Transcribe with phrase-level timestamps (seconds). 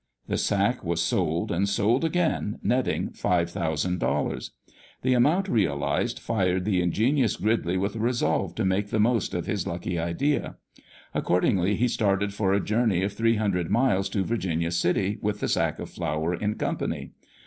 [0.27, 4.49] The sack was sold and sold again, netting five thousand dollars.
[5.03, 9.45] The amount realised fired the ingenious Gridley with a resolve to make the most of
[9.45, 10.55] his lucky idea.
[11.13, 15.47] Accordingly he started for a journey of three hundred miles to Virginia city, with the
[15.47, 17.11] sack of flour in company.